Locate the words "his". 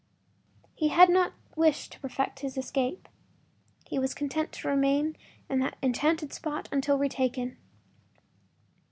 2.39-2.57